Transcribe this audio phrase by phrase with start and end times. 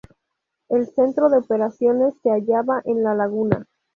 [0.67, 3.67] El centro de operaciones se hallaba en La Laguna.